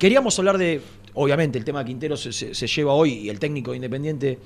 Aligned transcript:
queríamos 0.00 0.36
hablar 0.40 0.58
de, 0.58 0.80
obviamente, 1.14 1.58
el 1.58 1.64
tema 1.64 1.80
de 1.80 1.84
Quintero 1.84 2.16
se, 2.16 2.32
se, 2.32 2.66
lleva 2.66 2.94
hoy 2.94 3.12
y 3.12 3.28
el 3.28 3.38
técnico 3.38 3.72
Independiente 3.72 4.38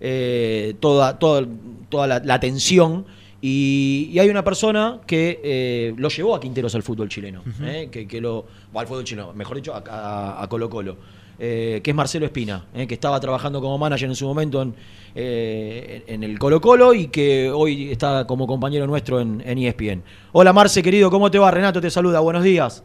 eh, 0.00 0.74
toda, 0.80 1.16
toda, 1.16 1.46
toda 1.88 2.06
la, 2.08 2.34
atención. 2.34 3.04
Y, 3.40 4.18
hay 4.18 4.28
una 4.28 4.42
persona 4.42 5.00
que 5.06 5.40
eh, 5.44 5.94
lo 5.96 6.08
llevó 6.08 6.34
a 6.34 6.40
Quinteros 6.40 6.74
al 6.74 6.82
fútbol 6.82 7.08
chileno, 7.08 7.42
eh, 7.62 7.88
que, 7.90 8.20
lo, 8.20 8.46
al 8.74 8.86
fútbol 8.86 9.04
chileno, 9.04 9.32
mejor 9.32 9.56
dicho, 9.56 9.72
a, 9.74 10.46
Colo 10.48 10.70
Colo. 10.70 10.96
que 11.38 11.82
es 11.84 11.94
Marcelo 11.94 12.24
Espina, 12.24 12.66
que 12.74 12.94
estaba 12.94 13.20
trabajando 13.20 13.60
como 13.60 13.78
manager 13.78 14.08
en 14.08 14.16
su 14.16 14.26
momento 14.26 14.62
en, 14.62 14.74
en, 15.14 16.24
el 16.24 16.38
Colo 16.38 16.60
Colo 16.60 16.94
y 16.94 17.08
que 17.08 17.50
hoy 17.50 17.90
está 17.90 18.26
como 18.26 18.46
compañero 18.46 18.86
nuestro 18.86 19.20
en, 19.20 19.42
en 19.44 19.58
ESPN. 19.58 20.02
Hola 20.32 20.52
Marce, 20.52 20.82
querido, 20.82 21.10
¿cómo 21.10 21.30
te 21.30 21.38
va? 21.38 21.50
Renato 21.50 21.80
te 21.80 21.90
saluda, 21.90 22.20
buenos 22.20 22.44
días. 22.44 22.84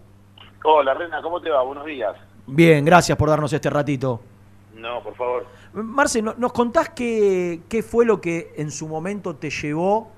Hola 0.64 0.94
Rena, 0.94 1.22
¿cómo 1.22 1.40
te 1.42 1.50
va? 1.50 1.62
Buenos 1.64 1.86
días. 1.86 2.16
Bien, 2.48 2.84
gracias 2.84 3.18
por 3.18 3.30
darnos 3.30 3.52
este 3.54 3.70
ratito. 3.70 4.22
No, 4.76 5.02
por 5.04 5.16
favor. 5.16 5.46
Marce, 5.74 6.22
¿nos 6.22 6.54
contás 6.54 6.90
qué, 6.90 7.62
qué 7.70 7.84
fue 7.84 8.06
lo 8.06 8.22
que 8.22 8.54
en 8.58 8.72
su 8.72 8.88
momento 8.88 9.36
te 9.36 9.50
llevó 9.50 10.12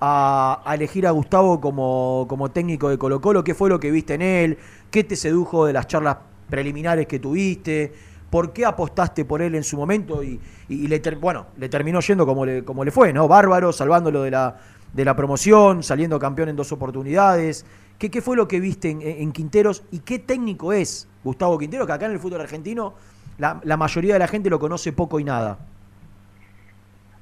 a, 0.00 0.62
elegir 0.74 1.06
a 1.06 1.10
Gustavo 1.10 1.60
como, 1.60 2.26
como 2.28 2.50
técnico 2.50 2.88
de 2.88 2.98
Colo 2.98 3.20
Colo? 3.20 3.44
¿Qué 3.44 3.54
fue 3.54 3.68
lo 3.68 3.78
que 3.80 3.90
viste 3.90 4.14
en 4.14 4.22
él? 4.22 4.58
¿Qué 4.90 5.04
te 5.04 5.16
sedujo 5.16 5.66
de 5.66 5.72
las 5.72 5.86
charlas 5.86 6.18
preliminares 6.48 7.06
que 7.06 7.18
tuviste? 7.18 7.92
¿Por 8.30 8.52
qué 8.52 8.64
apostaste 8.64 9.24
por 9.24 9.42
él 9.42 9.54
en 9.54 9.64
su 9.64 9.76
momento? 9.76 10.22
Y, 10.22 10.40
le, 10.68 11.00
bueno, 11.16 11.48
le 11.58 11.68
terminó 11.68 12.00
yendo 12.00 12.24
como 12.24 12.46
le, 12.46 12.64
como 12.64 12.84
le 12.84 12.90
fue, 12.90 13.12
¿no? 13.12 13.28
Bárbaro, 13.28 13.72
salvándolo 13.72 14.22
de 14.22 14.30
la, 14.30 14.56
de 14.92 15.04
la 15.04 15.16
promoción, 15.16 15.82
saliendo 15.82 16.18
campeón 16.18 16.48
en 16.48 16.56
dos 16.56 16.72
oportunidades. 16.72 17.64
¿Qué, 17.98 18.10
qué 18.10 18.20
fue 18.20 18.36
lo 18.36 18.48
que 18.48 18.60
viste 18.60 18.90
en, 18.90 19.32
Quinteros 19.32 19.84
y 19.90 20.00
qué 20.00 20.18
técnico 20.18 20.72
es 20.72 21.08
Gustavo 21.22 21.58
Quintero? 21.58 21.86
Que 21.86 21.92
acá 21.92 22.06
en 22.06 22.12
el 22.12 22.18
fútbol 22.18 22.40
argentino 22.40 22.94
la, 23.38 23.76
mayoría 23.76 24.14
de 24.14 24.18
la 24.18 24.28
gente 24.28 24.50
lo 24.50 24.58
conoce 24.58 24.92
poco 24.92 25.18
y 25.18 25.24
nada. 25.24 25.58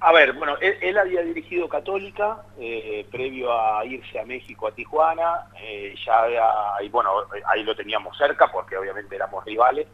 A 0.00 0.12
ver, 0.12 0.32
bueno, 0.32 0.56
él, 0.60 0.96
había 0.96 1.20
dirigido 1.20 1.68
Católica 1.68 2.38
eh, 2.58 3.06
previo 3.10 3.52
a 3.52 3.84
irse 3.84 4.18
a 4.18 4.24
México, 4.24 4.66
a 4.66 4.72
Tijuana, 4.72 5.48
eh, 5.60 5.94
ya 6.06 6.82
y 6.82 6.88
bueno, 6.88 7.10
ahí 7.46 7.62
lo 7.62 7.76
teníamos 7.76 8.16
cerca 8.16 8.50
porque 8.50 8.78
obviamente 8.78 9.14
éramos 9.14 9.44
rivales, 9.44 9.86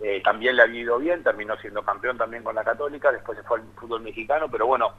eh, 0.00 0.22
también 0.24 0.56
le 0.56 0.62
había 0.62 0.80
ido 0.80 0.98
bien, 0.98 1.22
terminó 1.22 1.58
siendo 1.58 1.82
campeón 1.82 2.16
también 2.16 2.42
con 2.42 2.54
la 2.54 2.64
Católica, 2.64 3.12
después 3.12 3.36
se 3.36 3.44
fue 3.44 3.58
al 3.58 3.66
fútbol 3.78 4.00
mexicano, 4.00 4.50
pero 4.50 4.66
bueno, 4.66 4.94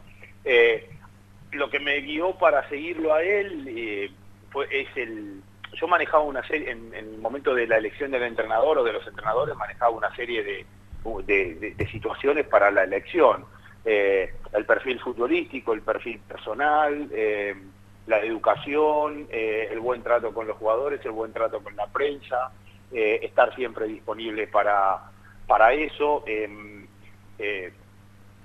lo 1.51 1.69
que 1.69 1.79
me 1.79 1.99
guió 2.01 2.33
para 2.37 2.67
seguirlo 2.69 3.13
a 3.13 3.23
él 3.23 4.11
fue, 4.51 4.67
es 4.71 4.87
el... 4.95 5.41
Yo 5.73 5.87
manejaba 5.87 6.23
una 6.23 6.45
serie, 6.47 6.71
en, 6.71 6.93
el 6.93 7.17
momento 7.17 7.55
de 7.55 7.65
la 7.65 7.77
elección 7.77 8.11
del 8.11 8.23
entrenador 8.23 8.77
o 8.77 8.83
de 8.83 8.93
los 8.93 9.07
entrenadores, 9.07 9.55
manejaba 9.55 9.91
una 9.91 10.13
serie 10.15 10.43
de, 10.43 10.65
situaciones 11.91 12.45
para 12.47 12.71
la 12.71 12.83
elección. 12.83 13.45
Eh, 13.85 14.33
el 14.53 14.65
perfil 14.65 14.99
futbolístico, 14.99 15.73
el 15.73 15.81
perfil 15.81 16.19
personal, 16.19 17.09
eh, 17.11 17.55
la 18.05 18.19
educación, 18.19 19.27
eh, 19.29 19.69
el 19.71 19.79
buen 19.79 20.03
trato 20.03 20.33
con 20.33 20.45
los 20.45 20.57
jugadores, 20.57 21.03
el 21.05 21.11
buen 21.11 21.31
trato 21.31 21.61
con 21.61 21.75
la 21.75 21.87
prensa, 21.87 22.51
estar 22.91 23.55
siempre 23.55 23.87
disponible 23.87 24.47
para, 24.47 24.99
para 25.47 25.71
eso, 25.73 26.25
em, 26.27 26.85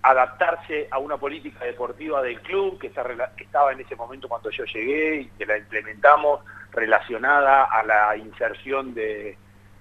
adaptarse 0.07 0.87
a 0.91 0.99
una 0.99 1.17
política 1.17 1.65
deportiva 1.65 2.23
del 2.23 2.41
club 2.41 2.79
que, 2.79 2.87
estaba 2.87 3.73
en 3.73 3.81
ese 3.81 3.97
momento 3.97 4.29
cuando 4.29 4.51
yo 4.51 4.65
llegué 4.65 5.23
y 5.23 5.27
que 5.31 5.45
la 5.45 5.59
implementamos 5.59 6.41
relacionada 6.71 7.65
a 7.65 7.83
la 7.83 8.17
inserción 8.17 8.95
de, 8.95 9.37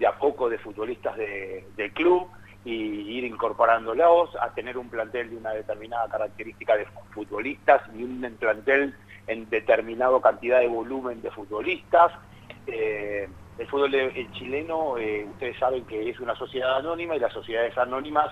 a 0.07 0.11
poco 0.13 0.49
de 0.49 0.57
futbolistas 0.57 1.15
del 1.15 1.91
club 1.93 2.27
y 2.63 2.73
ir 2.73 3.25
incorporándolos 3.25 4.35
a 4.41 4.51
tener 4.55 4.79
un 4.79 4.89
plantel 4.89 5.29
de 5.29 5.37
una 5.37 5.51
determinada 5.51 6.09
característica 6.09 6.75
de 6.75 6.87
futbolistas 7.13 7.83
y 7.95 8.03
un 8.03 8.19
plantel 8.39 8.95
en 9.27 9.47
determinada 9.51 10.19
cantidad 10.21 10.59
de 10.59 10.67
volumen 10.67 11.21
de 11.21 11.29
futbolistas. 11.29 12.11
Eh, 12.65 13.29
el 13.59 13.67
fútbol 13.67 13.91
chileno, 14.31 14.97
eh, 14.97 15.27
ustedes 15.29 15.57
saben 15.59 15.85
que 15.85 16.09
es 16.09 16.19
una 16.19 16.35
sociedad 16.35 16.77
anónima 16.77 17.15
y 17.15 17.19
las 17.19 17.31
sociedades 17.31 17.77
anónimas 17.77 18.31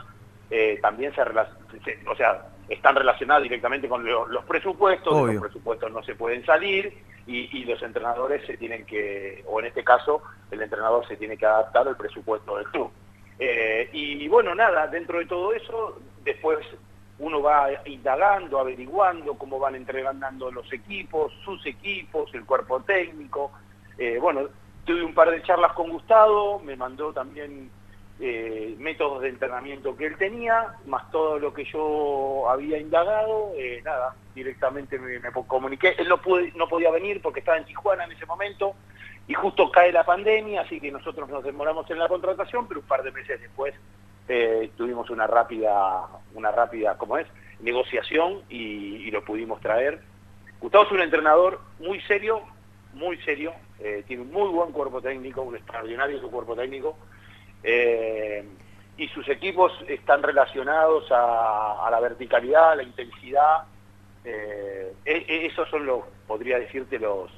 eh, 0.49 0.79
también 0.81 1.13
se, 1.13 1.21
o 1.21 2.15
sea, 2.15 2.47
están 2.69 2.95
relacionadas 2.95 3.43
directamente 3.43 3.87
con 3.87 4.05
los 4.05 4.45
presupuestos, 4.45 5.33
los 5.33 5.41
presupuestos 5.41 5.91
no 5.91 6.03
se 6.03 6.15
pueden 6.15 6.45
salir 6.45 6.93
y, 7.25 7.63
los 7.65 7.81
entrenadores 7.81 8.45
se 8.45 8.57
tienen 8.57 8.85
que, 8.85 9.43
o 9.47 9.59
en 9.59 9.67
este 9.67 9.83
caso, 9.83 10.21
el 10.51 10.61
entrenador 10.61 11.07
se 11.07 11.15
tiene 11.15 11.37
que 11.37 11.45
adaptar 11.45 11.87
al 11.87 11.95
presupuesto 11.95 12.57
del 12.57 12.65
club. 12.67 12.91
Eh, 13.39 13.89
y, 13.93 14.27
bueno, 14.27 14.53
nada, 14.53 14.87
dentro 14.87 15.19
de 15.19 15.25
todo 15.25 15.53
eso, 15.53 15.99
después 16.23 16.59
uno 17.19 17.41
va 17.41 17.69
indagando, 17.85 18.59
averiguando 18.59 19.35
cómo 19.35 19.59
van 19.59 19.75
entregando 19.75 20.51
los 20.51 20.71
equipos, 20.73 21.31
sus 21.43 21.65
equipos, 21.65 22.33
el 22.33 22.45
cuerpo 22.45 22.81
técnico. 22.81 23.51
Eh, 23.97 24.17
bueno, 24.19 24.49
tuve 24.85 25.03
un 25.03 25.13
par 25.13 25.31
de 25.31 25.41
charlas 25.43 25.73
con 25.73 25.89
Gustavo, 25.89 26.59
me 26.59 26.75
mandó 26.75 27.13
también 27.13 27.69
eh, 28.25 28.75
métodos 28.79 29.21
de 29.21 29.27
entrenamiento 29.27 29.97
que 29.97 30.05
él 30.05 30.15
tenía, 30.15 30.75
más 30.85 31.11
todo 31.11 31.37
lo 31.39 31.53
que 31.53 31.65
yo 31.65 32.49
había 32.49 32.77
indagado, 32.77 33.51
eh, 33.57 33.81
nada, 33.83 34.15
directamente 34.33 34.97
me, 34.97 35.19
comuniqué. 35.45 35.95
Él 35.97 36.07
no, 36.07 36.21
no 36.55 36.67
podía 36.69 36.89
venir 36.89 37.21
porque 37.21 37.41
estaba 37.41 37.57
en 37.57 37.65
Tijuana 37.65 38.05
en 38.05 38.13
ese 38.13 38.25
momento 38.25 38.75
y 39.27 39.33
justo 39.33 39.69
cae 39.69 39.91
la 39.91 40.05
pandemia, 40.05 40.61
así 40.61 40.79
que 40.79 40.89
nosotros 40.89 41.27
nos 41.27 41.43
demoramos 41.43 41.91
en 41.91 41.99
la 41.99 42.07
contratación, 42.07 42.65
pero 42.65 42.79
un 42.79 42.85
par 42.85 43.03
de 43.03 43.11
meses 43.11 43.41
después 43.41 43.75
eh, 44.29 44.71
tuvimos 44.77 45.09
una 45.09 45.27
rápida, 45.27 46.07
una 46.33 46.49
rápida, 46.53 46.97
¿cómo 46.97 47.17
es?, 47.17 47.27
negociación 47.59 48.43
y, 48.47 49.11
lo 49.11 49.25
pudimos 49.25 49.59
traer. 49.59 49.99
Gustavo 50.61 50.85
es 50.85 50.91
un 50.93 51.01
entrenador 51.01 51.59
muy 51.79 51.99
serio, 52.03 52.39
muy 52.93 53.17
serio, 53.23 53.51
tiene 54.07 54.23
un 54.23 54.31
muy 54.31 54.47
buen 54.47 54.71
cuerpo 54.71 55.01
técnico, 55.01 55.41
un 55.41 55.57
extraordinario 55.57 56.21
su 56.21 56.31
cuerpo 56.31 56.55
técnico, 56.55 56.97
eh, 57.63 58.45
y 58.97 59.07
sus 59.07 59.27
equipos 59.29 59.71
están 59.87 60.21
relacionados 60.21 61.05
a, 61.09 61.87
la 61.89 61.99
verticalidad, 61.99 62.73
a 62.73 62.75
la 62.75 62.83
intensidad. 62.83 63.63
Eh, 64.25 64.93
e, 65.03 65.25
e, 65.27 65.45
esos 65.47 65.67
son 65.69 65.85
los, 65.85 66.01
podría 66.27 66.59
decirte, 66.59 66.99
los, 66.99 67.31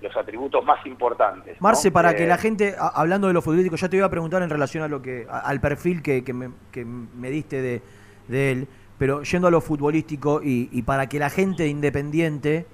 los 0.00 0.16
atributos 0.16 0.64
más 0.64 0.84
importantes. 0.86 1.60
Marce, 1.60 1.90
para 1.90 2.14
que 2.14 2.26
la 2.26 2.36
eh, 2.36 2.38
gente, 2.38 2.74
hablando 2.78 3.28
de 3.28 3.34
lo 3.34 3.42
futbolístico, 3.42 3.76
ya 3.76 3.88
te 3.88 3.96
iba 3.98 4.06
a 4.06 4.10
preguntar 4.10 4.42
en 4.42 4.50
relación 4.50 4.82
a 4.82 4.88
lo 4.88 5.02
que, 5.02 5.26
al 5.28 5.60
perfil 5.60 6.02
que, 6.02 6.24
que, 6.24 6.32
me, 6.32 7.30
diste 7.30 7.60
de, 7.60 7.82
de, 8.28 8.52
él, 8.52 8.68
pero 8.98 9.22
yendo 9.22 9.48
a 9.48 9.50
lo 9.50 9.60
futbolístico 9.60 10.40
y, 10.42 10.82
para 10.82 11.08
que 11.08 11.18
la 11.18 11.30
gente 11.30 11.66
independiente 11.66 12.66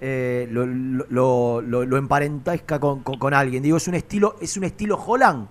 lo, 0.00 0.66
lo, 0.66 1.62
lo, 1.62 1.96
emparentazca 1.96 2.78
con, 2.78 3.02
con, 3.02 3.18
con, 3.18 3.32
alguien. 3.32 3.62
Digo, 3.62 3.78
es 3.78 3.88
un 3.88 3.94
estilo, 3.94 4.36
es 4.40 4.56
un 4.56 4.64
estilo 4.64 4.96
Holland 4.96 5.48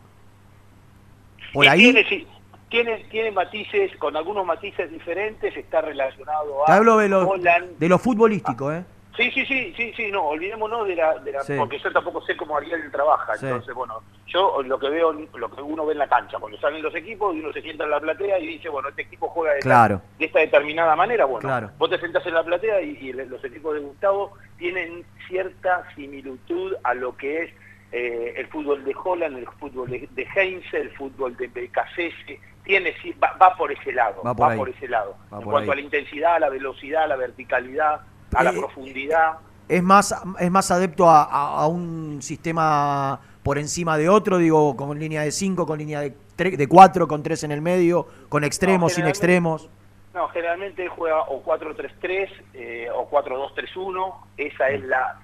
tiene, 2.69 3.05
tiene, 3.09 3.31
matices, 3.31 3.95
con 3.97 4.15
algunos 4.15 4.45
matices 4.45 4.91
diferentes, 4.91 5.55
está 5.57 5.81
relacionado 5.81 6.63
a... 6.63 6.65
Te 6.67 6.71
hablo 6.73 6.97
de 6.97 7.09
lo, 7.09 7.35
de 7.37 7.89
lo 7.89 7.97
futbolístico, 7.97 8.71
¿eh? 8.71 8.83
Sí, 9.19 9.29
sí, 9.31 9.45
sí, 9.45 9.73
sí, 9.75 9.91
sí, 9.97 10.11
no, 10.13 10.23
olvidémonos 10.27 10.87
de 10.87 10.95
la, 10.95 11.19
de 11.19 11.33
la 11.33 11.43
porque 11.57 11.77
yo 11.77 11.91
tampoco 11.91 12.21
sé 12.21 12.37
cómo 12.37 12.55
Ariel 12.55 12.89
trabaja, 12.89 13.33
entonces 13.33 13.75
bueno, 13.75 14.01
yo 14.27 14.63
lo 14.63 14.79
que 14.79 14.89
veo, 14.89 15.11
lo 15.11 15.51
que 15.51 15.61
uno 15.61 15.85
ve 15.85 15.91
en 15.91 15.99
la 15.99 16.07
cancha, 16.07 16.37
cuando 16.39 16.57
salen 16.57 16.81
los 16.81 16.95
equipos 16.95 17.35
y 17.35 17.41
uno 17.41 17.51
se 17.51 17.61
sienta 17.61 17.83
en 17.83 17.89
la 17.89 17.99
platea 17.99 18.39
y 18.39 18.47
dice, 18.47 18.69
bueno, 18.69 18.87
este 18.87 19.01
equipo 19.01 19.27
juega 19.27 19.51
de, 19.51 19.59
esta, 19.59 19.87
de 19.89 20.25
esta, 20.25 20.39
determinada 20.39 20.95
manera, 20.95 21.25
bueno, 21.25 21.69
vos 21.77 21.89
te 21.89 21.99
sentás 21.99 22.25
en 22.27 22.33
la 22.33 22.43
platea 22.43 22.81
y, 22.81 23.11
los 23.11 23.43
equipos 23.43 23.73
de 23.73 23.81
Gustavo 23.81 24.37
tienen 24.57 25.03
cierta 25.27 25.83
similitud 25.95 26.75
a 26.83 26.93
lo 26.93 27.17
que 27.17 27.43
es 27.43 27.53
eh, 27.91 28.33
el 28.37 28.47
fútbol 28.47 28.83
de 28.83 28.95
Holland, 29.03 29.37
el 29.37 29.47
fútbol 29.59 29.89
de, 29.89 30.27
Heinz, 30.35 30.73
el 30.73 30.91
fútbol 30.91 31.35
de 31.37 31.47
BKC, 31.47 32.39
tiene, 32.63 32.93
va, 33.21 33.55
por 33.57 33.71
ese 33.71 33.91
lado, 33.91 34.21
va 34.23 34.35
por, 34.35 34.69
ese 34.69 34.87
lado. 34.87 35.15
en 35.31 35.41
cuanto 35.41 35.71
a 35.71 35.75
la 35.75 35.81
intensidad, 35.81 36.35
a 36.35 36.39
la 36.39 36.49
velocidad, 36.49 37.03
a 37.03 37.07
la 37.07 37.15
verticalidad, 37.15 38.01
a 38.33 38.43
la 38.43 38.51
eh, 38.51 38.57
profundidad. 38.59 39.39
Es 39.67 39.81
más, 39.81 40.15
es 40.39 40.51
más 40.51 40.69
adepto 40.69 41.09
a, 41.09 41.67
un 41.67 42.21
sistema 42.21 43.19
por 43.41 43.57
encima 43.57 43.97
de 43.97 44.09
otro, 44.09 44.37
digo, 44.37 44.75
con 44.75 44.97
línea 44.99 45.21
de 45.21 45.31
5, 45.31 45.65
con 45.65 45.79
línea 45.79 46.01
de 46.01 46.67
4, 46.67 47.07
con 47.07 47.23
3 47.23 47.43
en 47.45 47.51
el 47.51 47.61
medio, 47.61 48.07
con 48.29 48.43
extremos, 48.43 48.93
sin 48.93 49.07
extremos. 49.07 49.69
No, 50.13 50.27
generalmente 50.29 50.87
juega 50.87 51.21
o 51.21 51.43
4-3-3 51.43 52.29
eh, 52.53 52.87
o 52.93 53.09
4-2-3-1, 53.09 54.15
esa 54.37 54.69
es 54.69 54.83
la 54.83 55.19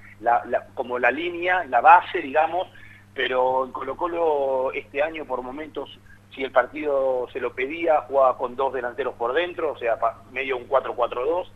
como 0.74 1.00
la 1.00 1.12
línea, 1.12 1.64
la 1.66 1.82
base, 1.82 2.20
digamos, 2.20 2.68
pero 3.14 3.66
en 3.66 3.72
Colo 3.72 3.96
Colo 3.96 4.72
este 4.74 5.02
año 5.02 5.26
por 5.26 5.42
momentos, 5.42 6.00
si 6.34 6.44
el 6.44 6.52
partido 6.52 7.28
se 7.32 7.40
lo 7.40 7.54
pedía, 7.54 8.02
jugaba 8.02 8.38
con 8.38 8.56
dos 8.56 8.74
delanteros 8.74 9.16
por 9.16 9.34
dentro, 9.34 9.72
o 9.72 9.78
sea, 9.78 9.98
medio 10.32 10.58
un 10.58 10.68
4-4-2, 10.68 11.48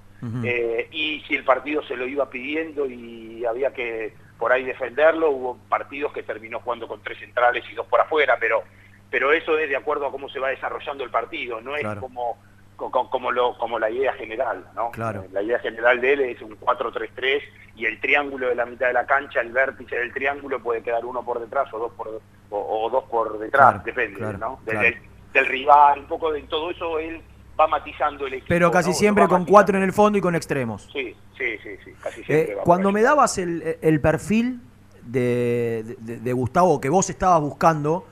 eh, 0.43 0.89
y 0.91 1.21
si 1.21 1.35
el 1.35 1.45
partido 1.45 1.81
se 1.83 1.95
lo 1.95 2.05
iba 2.05 2.29
pidiendo 2.29 2.85
y 2.85 3.45
había 3.45 3.71
que 3.71 4.13
por 4.37 4.51
ahí 4.51 4.63
defenderlo, 4.63 5.31
hubo 5.31 5.57
partidos 5.69 6.13
que 6.13 6.23
terminó 6.23 6.59
jugando 6.61 6.87
con 6.87 7.01
tres 7.01 7.19
centrales 7.19 7.63
y 7.69 7.75
dos 7.75 7.85
por 7.87 8.01
afuera, 8.01 8.37
pero 8.39 8.63
pero 9.09 9.33
eso 9.33 9.57
es 9.57 9.69
de 9.69 9.75
acuerdo 9.75 10.07
a 10.07 10.11
cómo 10.11 10.29
se 10.29 10.39
va 10.39 10.49
desarrollando 10.49 11.03
el 11.03 11.09
partido, 11.09 11.61
no 11.61 11.75
es 11.75 11.85
como, 11.99 12.37
como, 12.87 13.31
lo, 13.31 13.57
como 13.57 13.77
la 13.77 13.89
idea 13.89 14.13
general, 14.13 14.65
¿no? 14.75 14.91
Claro. 14.91 15.25
La 15.31 15.41
idea 15.41 15.59
general 15.59 15.99
de 16.01 16.13
él 16.13 16.19
es 16.21 16.41
un 16.41 16.57
4-3-3 16.59 17.41
y 17.75 17.85
el 17.85 17.99
triángulo 17.99 18.47
de 18.47 18.55
la 18.55 18.65
mitad 18.65 18.87
de 18.87 18.93
la 18.93 19.05
cancha, 19.05 19.41
el 19.41 19.51
vértice 19.51 19.95
del 19.95 20.13
triángulo 20.13 20.61
puede 20.61 20.81
quedar 20.81 21.05
uno 21.05 21.23
por 21.23 21.39
detrás 21.39 21.71
o 21.73 21.79
dos 21.79 21.91
por, 21.93 22.21
o, 22.49 22.89
dos 22.89 23.03
por 23.05 23.37
detrás, 23.39 23.83
depende, 23.83 24.37
¿no? 24.37 24.59
Del, 24.65 25.45
rival, 25.45 25.99
un 25.99 26.07
poco 26.07 26.31
de 26.31 26.41
todo 26.43 26.71
eso 26.71 26.97
él 26.97 27.21
va 27.59 27.67
matizando 27.67 28.25
el 28.25 28.33
equipo. 28.33 28.47
Pero 28.49 28.71
casi 28.71 28.93
siempre 28.93 29.27
con 29.27 29.45
cuatro 29.45 29.77
en 29.77 29.83
el 29.83 29.93
fondo 29.93 30.17
y 30.17 30.21
con 30.21 30.33
extremos. 30.35 30.89
Sí, 30.91 31.15
sí, 31.37 31.57
sí, 31.61 31.77
sí 31.85 31.91
casi 32.01 32.23
siempre. 32.23 32.53
Eh, 32.53 32.57
cuando 32.63 32.91
me 32.91 33.01
dabas 33.01 33.37
el, 33.37 33.77
el 33.81 34.01
perfil 34.01 34.59
de, 35.03 35.95
de, 35.99 36.33
Gustavo 36.33 36.79
que 36.79 36.89
vos 36.89 37.09
estabas 37.09 37.41
buscando, 37.41 38.05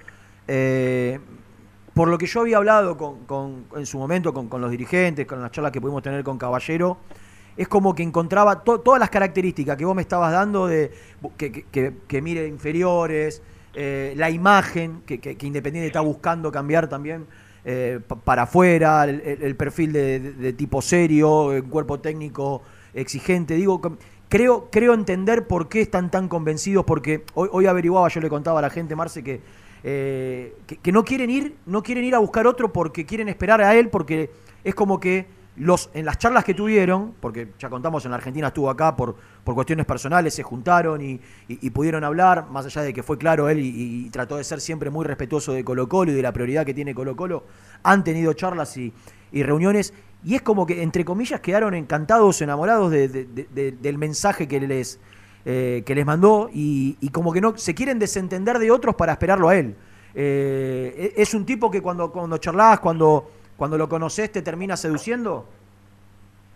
eh, 0.48 1.20
por 1.98 2.10
lo 2.10 2.20
que 2.20 2.28
yo 2.28 2.42
había 2.42 2.58
hablado 2.58 2.96
con, 2.96 3.66
en 3.76 3.86
su 3.88 3.98
momento 3.98 4.32
con, 4.32 4.62
los 4.62 4.70
dirigentes, 4.70 5.26
con 5.26 5.42
las 5.42 5.52
charlas 5.52 5.72
que 5.72 5.82
pudimos 5.82 6.04
tener 6.04 6.24
con 6.24 6.38
Caballero, 6.38 6.98
es 7.58 7.68
como 7.68 7.96
que 7.96 8.04
encontraba 8.04 8.64
todas 8.64 9.00
las 9.00 9.10
características 9.10 9.76
que 9.76 9.84
vos 9.84 9.96
me 9.96 10.04
estabas 10.04 10.32
dando 10.32 10.68
de 10.68 10.92
que, 11.36 12.22
mire 12.22 12.48
inferiores, 12.48 13.42
eh, 13.74 14.14
la 14.16 14.30
imagen 14.30 15.02
que, 15.08 15.36
Independiente 15.42 15.88
está 15.88 16.02
buscando 16.02 16.52
cambiar 16.52 16.88
también 16.88 17.26
eh, 17.66 18.00
para 18.24 18.44
afuera, 18.44 19.06
el, 19.06 19.56
perfil 19.56 19.92
de, 19.92 20.54
tipo 20.54 20.84
serio, 20.84 21.52
el 21.52 21.64
cuerpo 21.64 22.00
técnico 22.00 22.62
exigente. 22.94 23.56
Digo, 23.56 23.82
creo, 24.30 24.70
creo 24.70 24.94
entender 24.94 25.48
por 25.48 25.68
qué 25.68 25.82
están 25.82 26.12
tan 26.12 26.28
convencidos, 26.28 26.86
porque 26.86 27.24
hoy 27.34 27.66
averiguaba, 27.66 28.08
yo 28.10 28.22
le 28.22 28.30
contaba 28.30 28.60
a 28.60 28.62
la 28.62 28.70
gente, 28.70 28.96
Marce, 28.96 29.24
que 29.24 29.42
eh, 29.84 30.56
que, 30.82 30.92
no 30.92 31.04
quieren 31.04 31.30
ir, 31.30 31.56
no 31.66 31.84
quieren 31.84 32.04
ir 32.04 32.16
a 32.16 32.20
buscar 32.20 32.48
otro 32.48 32.74
porque 32.74 33.06
quieren 33.06 33.30
esperar 33.30 33.62
a 33.62 33.76
él, 33.76 33.90
porque 33.90 34.32
es 34.64 34.76
como 34.76 35.00
que 35.00 35.28
los, 35.58 35.90
en 35.94 36.06
las 36.06 36.18
charlas 36.18 36.44
que 36.44 36.54
tuvieron, 36.54 37.14
porque 37.20 37.54
ya 37.58 37.70
contamos 37.70 38.06
en 38.06 38.12
la 38.12 38.18
Argentina 38.18 38.48
estuvo 38.48 38.70
acá 38.70 38.96
por, 38.96 39.16
por 39.44 39.56
cuestiones 39.56 39.86
personales, 39.86 40.34
se 40.34 40.44
juntaron 40.44 41.02
y, 41.02 41.20
pudieron 41.72 42.04
hablar, 42.04 42.48
más 42.50 42.66
allá 42.66 42.82
de 42.82 42.94
que 42.94 43.04
fue 43.04 43.18
claro 43.18 43.50
él 43.50 43.60
y, 43.60 44.10
trató 44.12 44.38
de 44.38 44.44
ser 44.44 44.62
siempre 44.62 44.90
muy 44.90 45.06
respetuoso 45.06 45.54
de 45.54 45.64
Colo 45.64 45.90
Colo 45.90 46.12
y 46.12 46.16
de 46.16 46.22
la 46.22 46.32
prioridad 46.32 46.66
que 46.66 46.74
tiene 46.74 46.94
Colo 46.94 47.16
Colo, 47.16 47.44
han 47.84 48.04
tenido 48.04 48.34
charlas 48.34 48.78
y, 48.78 48.94
reuniones 49.32 49.94
y 50.24 50.36
es 50.36 50.42
como 50.42 50.66
que, 50.66 50.82
entre 50.82 51.06
comillas, 51.06 51.42
quedaron 51.42 51.74
encantados, 51.74 52.42
enamorados 52.42 52.92
del 52.92 53.98
mensaje 53.98 54.48
que 54.48 54.60
les, 54.60 55.00
eh, 55.50 55.82
que 55.86 55.96
les 55.96 56.06
mandó 56.06 56.50
y, 56.54 57.10
como 57.14 57.32
que 57.32 57.40
no 57.40 57.58
se 57.58 57.74
quieren 57.74 58.00
desentender 58.00 58.60
de 58.60 58.70
otros 58.70 58.96
para 58.96 59.14
esperarlo 59.14 59.48
a 59.48 59.56
él. 59.56 59.78
Eh, 60.14 61.14
¿Es 61.16 61.34
un 61.34 61.46
tipo 61.46 61.72
que 61.72 61.82
cuando, 61.82 62.12
cuando 62.12 62.38
charlas, 62.38 62.82
cuando, 62.82 63.32
cuando 63.56 63.78
lo 63.78 63.88
conoces, 63.88 64.30
te 64.30 64.42
termina 64.42 64.76
seduciendo? 64.76 65.48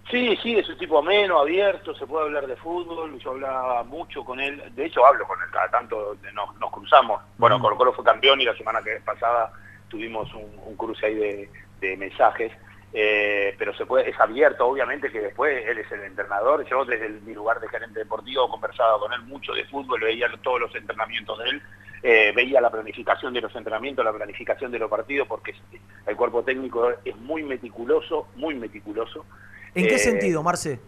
Sí, 0.09 0.37
sí, 0.43 0.57
es 0.57 0.67
un 0.67 0.77
tipo 0.77 0.99
ameno, 0.99 1.39
abierto, 1.39 1.95
se 1.95 2.05
puede 2.05 2.25
hablar 2.25 2.45
de 2.47 2.57
fútbol, 2.57 3.17
yo 3.17 3.31
hablaba 3.31 3.81
mucho 3.85 4.25
con 4.25 4.41
él, 4.41 4.61
de 4.75 4.87
hecho 4.87 5.05
hablo 5.05 5.25
con 5.25 5.41
él 5.41 5.47
cada 5.53 5.69
tanto, 5.69 6.17
nos, 6.33 6.69
cruzamos. 6.69 7.21
Bueno, 7.37 7.59
mm. 7.59 7.61
Colo 7.61 7.77
Colo 7.77 7.93
fue 7.93 8.03
campeón 8.03 8.41
y 8.41 8.43
la 8.43 8.57
semana 8.57 8.81
que 8.83 8.99
pasada 9.05 9.53
tuvimos 9.87 10.27
un, 10.33 10.75
cruce 10.75 11.05
ahí 11.05 11.49
de 11.79 11.95
mensajes. 11.95 12.51
Eh, 12.93 13.55
pero 13.57 13.73
se 13.75 13.85
puede, 13.85 14.09
es 14.09 14.19
abierto, 14.19 14.67
obviamente 14.67 15.09
que 15.09 15.21
después 15.21 15.65
él 15.65 15.77
es 15.77 15.91
el 15.91 16.01
entrenador. 16.01 16.65
Yo 16.69 16.83
desde 16.83 17.09
mi 17.09 17.33
lugar 17.33 17.59
de 17.59 17.69
gerente 17.69 17.99
deportivo 17.99 18.49
conversaba 18.49 18.99
con 18.99 19.13
él 19.13 19.21
mucho 19.23 19.53
de 19.53 19.65
fútbol, 19.65 20.01
veía 20.01 20.27
todos 20.41 20.59
los 20.59 20.75
entrenamientos 20.75 21.37
de 21.39 21.49
él, 21.49 21.61
eh, 22.03 22.33
veía 22.35 22.59
la 22.59 22.69
planificación 22.69 23.33
de 23.33 23.41
los 23.41 23.55
entrenamientos, 23.55 24.03
la 24.03 24.11
planificación 24.11 24.71
de 24.71 24.79
los 24.79 24.89
partidos, 24.89 25.27
porque 25.27 25.55
el 26.05 26.15
cuerpo 26.17 26.43
técnico 26.43 26.91
es 27.05 27.15
muy 27.15 27.43
meticuloso, 27.43 28.27
muy 28.35 28.55
meticuloso. 28.55 29.25
¿En 29.73 29.87
qué 29.87 29.95
eh, 29.95 29.99
sentido, 29.99 30.43
Marce? 30.43 30.79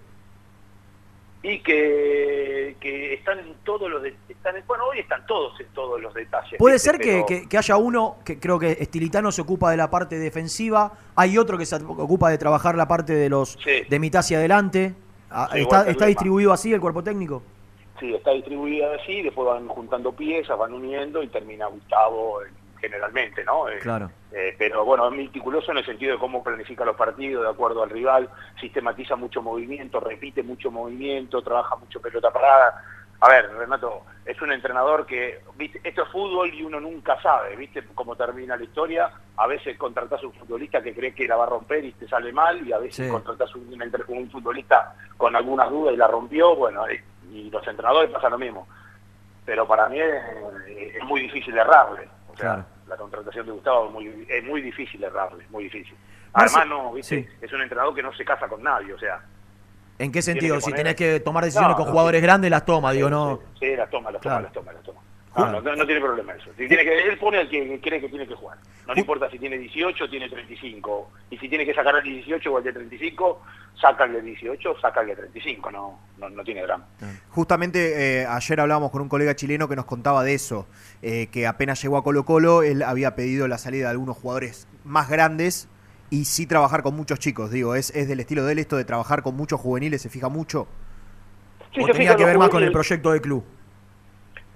y 1.44 1.59
que, 1.59 2.52
que 2.83 3.13
están 3.13 3.39
en 3.39 3.53
todos 3.63 3.89
los 3.89 4.03
están 4.03 4.56
bueno 4.68 4.83
hoy 4.91 5.00
están 5.00 5.25
todos 5.25 5.57
en 5.62 5.68
todos 5.68 6.01
los 6.01 6.13
detalles 6.13 6.59
puede 6.59 6.77
ser 6.77 7.00
que, 7.00 7.47
que, 7.50 7.57
haya 7.57 7.77
uno 7.77 8.18
que 8.25 8.38
creo 8.39 8.59
que 8.59 8.74
Estilitano 8.74 9.31
se 9.31 9.41
ocupa 9.41 9.71
de 9.71 9.77
la 9.77 9.89
parte 9.89 10.19
defensiva 10.19 10.91
hay 11.15 11.38
otro 11.38 11.57
que 11.57 11.65
se 11.65 11.77
ocupa 11.77 12.30
de 12.30 12.38
trabajar 12.38 12.75
la 12.75 12.88
parte 12.88 13.13
de 13.13 13.30
los 13.30 13.57
de 13.63 14.00
mitad 14.00 14.19
hacia 14.19 14.38
adelante. 14.38 14.94
Ah, 15.30 15.50
está, 15.53 15.89
está 15.89 16.06
distribuido 16.07 16.51
así 16.51 16.74
el 16.74 16.81
cuerpo 16.81 17.01
técnico 17.01 17.41
sí 18.00 18.13
está 18.13 18.31
distribuido 18.31 18.91
así 18.91 19.21
después 19.21 19.47
van 19.47 19.65
juntando 19.69 20.12
piezas 20.12 20.57
van 20.57 20.74
uniendo 20.74 21.24
y 21.24 21.27
termina 21.27 21.68
Gustavo 21.68 22.41
generalmente, 22.83 23.45
¿no? 23.45 23.69
Eh, 23.69 23.80
claro. 23.80 24.12
Eh, 24.33 24.53
pero 24.57 24.83
bueno, 24.83 25.07
es 25.07 25.15
meticuloso 25.15 25.71
en 25.71 25.77
el 25.77 25.85
sentido 25.85 26.12
de 26.12 26.19
cómo 26.19 26.44
planifica 26.44 26.83
los 26.83 26.97
partidos 26.97 27.44
de 27.44 27.50
acuerdo 27.50 27.81
al 27.81 27.89
rival, 27.89 28.30
sistematiza 28.59 29.15
mucho 29.15 29.41
movimiento, 29.41 30.01
repite 30.01 30.44
mucho 30.44 30.69
movimiento, 30.69 31.41
trabaja 31.41 31.77
mucho 31.77 32.01
pelota 32.01 32.30
parada. 32.30 32.83
A 33.21 33.30
ver, 33.30 33.50
Renato, 33.53 34.01
es 34.25 34.41
un 34.41 34.51
entrenador 34.51 35.06
que, 35.06 35.39
¿viste? 35.56 35.80
esto 35.81 36.03
es 36.03 36.09
fútbol 36.09 36.53
y 36.53 36.62
uno 36.62 36.81
nunca 36.81 37.21
sabe, 37.21 37.56
¿viste? 37.56 37.81
Cómo 37.95 38.18
termina 38.18 38.57
la 38.57 38.63
historia. 38.65 39.09
A 39.38 39.47
veces 39.47 39.77
contratás 39.77 40.21
a 40.21 40.27
un 40.27 40.33
futbolista 40.33 40.83
que 40.83 40.94
cree 40.94 41.15
que 41.15 41.25
la 41.25 41.38
va 41.38 41.45
a 41.45 41.50
romper 41.50 41.85
y 41.85 41.94
te 41.94 42.06
sale 42.06 42.33
mal, 42.33 42.68
y 42.68 42.74
a 42.74 42.80
veces 42.80 43.09
contratás 43.09 43.50
a 43.50 43.57
un, 43.57 43.81
un, 44.09 44.30
futbolista 44.30 44.94
con 45.15 45.33
algunas 45.38 45.69
dudas 45.69 45.94
y 45.94 45.97
la 45.97 46.07
rompió, 46.07 46.53
bueno, 46.53 46.83
y 47.31 47.50
los 47.50 47.65
entrenadores 47.65 48.12
pasan 48.12 48.31
lo 48.31 48.38
mismo. 48.38 48.68
Pero 49.45 49.65
para 49.65 49.88
mí 49.88 50.01
es, 50.01 50.95
es 50.97 51.03
muy 51.06 51.21
difícil 51.21 51.57
errarle. 51.57 52.09
O 52.33 52.38
sea, 52.38 52.65
la 52.94 52.98
contratación 52.98 53.45
de 53.48 53.51
Gustavo 53.51 53.88
es 53.88 53.92
muy, 53.92 54.28
es 54.30 54.44
muy 54.44 54.62
difícil 54.62 55.04
errarle, 55.04 55.45
muy 55.50 55.63
difícil. 55.63 55.95
Además, 56.34 56.68
no, 56.68 56.94
¿viste? 56.94 57.28
es 57.42 57.51
un 57.51 57.62
entrenador 57.62 57.94
que 57.95 58.04
no 58.04 58.13
se 58.13 58.24
casa 58.24 58.48
con 58.48 58.62
nadie, 58.62 58.94
o 58.94 59.00
sea. 59.00 59.19
¿En 59.98 60.12
qué 60.12 60.22
sentido? 60.22 60.60
Si 60.62 60.72
tenés 60.72 60.95
que 60.95 61.19
tomar 61.19 61.44
decisiones 61.44 61.75
con 61.75 61.86
jugadores 61.86 62.22
grandes, 62.22 62.51
las 62.51 62.66
toma, 62.66 62.92
digo, 62.92 63.10
no. 63.10 63.40
Sí, 63.60 63.75
las 63.75 63.90
toma, 63.90 64.12
las 64.12 64.22
toma, 64.22 64.42
las 64.42 64.54
toma, 64.54 64.74
las 64.74 64.84
toma. 64.84 65.01
No, 65.35 65.62
no, 65.62 65.85
tiene 65.85 66.00
problema 66.00 66.33
eso. 66.33 66.51
Si 66.57 66.68
tiene 66.68 66.83
que, 66.83 67.07
él 67.07 67.18
pone 67.18 67.39
al 67.39 67.50
que 67.50 67.80
cree 67.81 68.00
que 68.00 68.09
tiene 68.09 68.27
que 68.27 68.35
jugar. 68.35 68.57
No 68.85 68.94
le 68.94 69.00
importa 69.00 69.30
si 69.31 69.39
tiene 69.39 69.57
18 69.57 70.03
o 70.03 70.09
tiene 70.09 70.30
35. 70.30 71.12
Y 71.31 71.38
si 71.38 71.50
tiene 71.50 71.65
que 71.65 71.74
sacar 71.74 71.95
al 71.95 72.03
18 72.03 72.51
o 72.51 72.57
al 72.57 72.63
de 72.63 72.71
35, 72.71 73.41
saca 73.80 74.03
el 74.06 74.13
de 74.13 74.21
18 74.21 74.75
saca 74.80 75.01
el 75.01 75.07
de 75.07 75.15
35. 75.15 75.71
No, 75.71 76.00
no, 76.18 76.44
tiene 76.44 76.62
drama. 76.62 76.85
Justamente 77.30 78.21
eh, 78.21 78.25
ayer 78.27 78.59
hablábamos 78.59 78.91
con 78.91 79.01
un 79.01 79.09
colega 79.09 79.35
chileno 79.35 79.68
que 79.68 79.75
nos 79.75 79.85
contaba 79.85 80.24
de 80.24 80.35
eso. 80.35 80.68
Eh, 81.01 81.27
que 81.31 81.47
apenas 81.47 81.81
llegó 81.81 81.97
a 81.97 82.03
Colo 82.03 82.25
Colo, 82.25 82.62
él 82.62 82.83
había 82.83 83.15
pedido 83.15 83.47
la 83.47 83.57
salida 83.57 83.85
de 83.85 83.91
algunos 83.91 84.18
jugadores 84.18 84.68
más 84.83 85.09
grandes 85.09 85.68
y 86.11 86.25
sí 86.25 86.45
trabajar 86.45 86.83
con 86.83 86.95
muchos 86.95 87.18
chicos. 87.18 87.49
Digo, 87.49 87.73
¿es, 87.73 87.90
es 87.95 88.07
del 88.07 88.19
estilo 88.19 88.45
de 88.45 88.52
él 88.52 88.59
esto 88.59 88.78
de 88.78 88.85
trabajar 88.85 89.23
con 89.23 89.35
muchos 89.35 89.59
juveniles? 89.59 90.04
¿Se 90.04 90.09
fija 90.09 90.30
mucho? 90.30 90.68
¿O 91.81 91.87
tenía 91.87 92.16
que 92.16 92.23
ver 92.23 92.37
más 92.37 92.49
con 92.49 92.61
el 92.61 92.71
proyecto 92.71 93.11
del 93.11 93.21
club? 93.21 93.44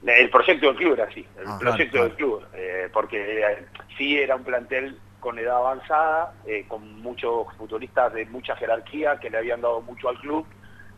El 0.05 0.29
proyecto 0.29 0.67
del 0.67 0.75
club 0.75 0.93
era 0.93 1.05
así, 1.05 1.25
el 1.39 1.47
ah, 1.47 1.57
proyecto 1.59 2.03
del 2.03 2.13
club, 2.13 2.45
eh, 2.53 2.89
porque 2.93 3.41
eh, 3.41 3.65
sí 3.97 4.17
era 4.17 4.35
un 4.35 4.43
plantel 4.43 4.97
con 5.19 5.39
edad 5.39 5.57
avanzada, 5.57 6.33
eh, 6.45 6.65
con 6.67 7.01
muchos 7.01 7.47
futbolistas 7.57 8.13
de 8.13 8.25
mucha 8.27 8.55
jerarquía 8.55 9.19
que 9.19 9.29
le 9.29 9.39
habían 9.39 9.61
dado 9.61 9.81
mucho 9.81 10.09
al 10.09 10.19
club, 10.19 10.45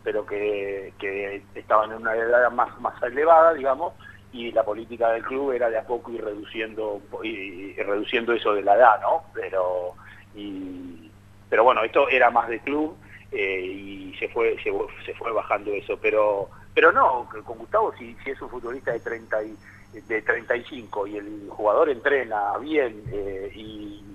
pero 0.04 0.26
que, 0.26 0.92
estaban 1.54 1.92
en 1.92 1.98
una 1.98 2.14
edad 2.14 2.50
más, 2.50 2.78
más 2.80 3.02
elevada, 3.02 3.54
digamos, 3.54 3.94
y 4.32 4.52
la 4.52 4.62
política 4.64 5.10
del 5.12 5.24
club 5.24 5.52
era 5.52 5.70
de 5.70 5.78
a 5.78 5.86
poco 5.86 6.12
ir 6.12 6.22
reduciendo 6.22 7.00
y, 7.24 7.72
reduciendo 7.74 8.34
eso 8.34 8.52
de 8.52 8.62
la 8.62 8.76
edad, 8.76 9.00
¿no? 9.00 9.24
Pero 9.34 9.94
y, 10.36 11.10
pero 11.48 11.64
bueno, 11.64 11.82
esto 11.82 12.08
era 12.08 12.30
más 12.30 12.48
de 12.48 12.60
club 12.60 12.96
y 13.32 14.14
se 14.18 14.28
fue, 14.28 14.56
se, 14.62 14.70
se 15.04 15.14
fue 15.14 15.32
bajando 15.32 15.72
eso, 15.72 15.98
pero 16.00 16.50
pero 16.74 16.92
no, 16.92 17.28
con 17.44 17.58
Gustavo, 17.58 17.92
si, 17.98 18.16
si 18.24 18.30
es 18.30 18.40
un 18.40 18.48
futbolista 18.48 18.92
de, 18.92 19.00
30 19.00 19.42
y, 19.44 19.56
de 19.92 20.22
35 20.22 21.06
y 21.06 21.16
el 21.16 21.48
jugador 21.50 21.90
entrena 21.90 22.56
bien 22.58 23.02
eh, 23.12 23.50
y, 23.54 24.06